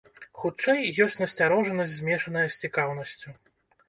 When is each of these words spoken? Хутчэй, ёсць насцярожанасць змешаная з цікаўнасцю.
Хутчэй, 0.43 0.79
ёсць 1.03 1.17
насцярожанасць 1.23 1.93
змешаная 1.97 2.47
з 2.57 2.65
цікаўнасцю. 2.65 3.29